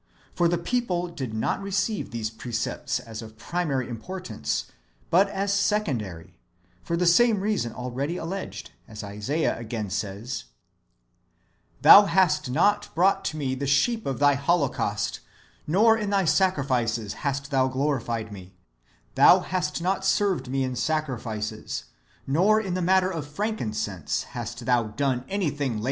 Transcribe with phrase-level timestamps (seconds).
[0.33, 5.53] For the people did not receive these precepts as of primary importance {principaliter)^ but as
[5.53, 6.33] secondary, and
[6.81, 10.45] for the reason already alleged, as Isaiah again says:"
[11.83, 15.19] Thou hast not [brought to] me the sheep of thy holocaust,
[15.67, 18.55] nor in thy sacrifices hast thou glorified me:
[19.13, 21.83] thou hast not served me in sacrifices,
[22.25, 25.79] nor in [the matter of] frankincense hast thou done anything labo 1 Jer.